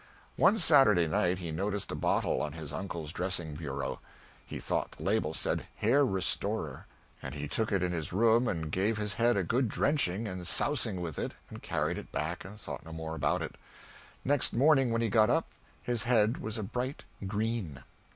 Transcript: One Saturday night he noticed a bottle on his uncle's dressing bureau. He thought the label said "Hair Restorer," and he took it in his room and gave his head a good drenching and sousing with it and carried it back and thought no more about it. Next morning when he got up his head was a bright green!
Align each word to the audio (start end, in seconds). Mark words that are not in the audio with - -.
One 0.35 0.57
Saturday 0.57 1.05
night 1.05 1.37
he 1.37 1.51
noticed 1.51 1.91
a 1.91 1.95
bottle 1.95 2.41
on 2.41 2.53
his 2.53 2.73
uncle's 2.73 3.11
dressing 3.11 3.53
bureau. 3.53 3.99
He 4.43 4.59
thought 4.59 4.93
the 4.93 5.03
label 5.03 5.35
said 5.35 5.67
"Hair 5.75 6.03
Restorer," 6.07 6.87
and 7.21 7.35
he 7.35 7.47
took 7.47 7.71
it 7.71 7.83
in 7.83 7.91
his 7.91 8.11
room 8.11 8.47
and 8.47 8.71
gave 8.71 8.97
his 8.97 9.13
head 9.13 9.37
a 9.37 9.43
good 9.43 9.69
drenching 9.69 10.27
and 10.27 10.47
sousing 10.47 11.01
with 11.01 11.19
it 11.19 11.33
and 11.51 11.61
carried 11.61 11.99
it 11.99 12.11
back 12.11 12.43
and 12.43 12.59
thought 12.59 12.83
no 12.83 12.91
more 12.91 13.13
about 13.13 13.43
it. 13.43 13.57
Next 14.25 14.53
morning 14.53 14.89
when 14.91 15.03
he 15.03 15.07
got 15.09 15.29
up 15.29 15.45
his 15.83 16.05
head 16.05 16.37
was 16.39 16.57
a 16.57 16.63
bright 16.63 17.03
green! 17.27 17.83